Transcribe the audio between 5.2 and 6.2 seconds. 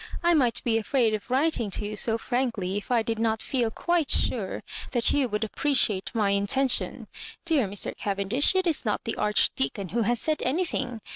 would appreciate